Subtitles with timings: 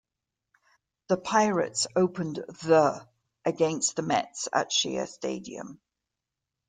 [1.09, 3.07] The Pirates opened the
[3.45, 5.79] against the Mets at Shea Stadium.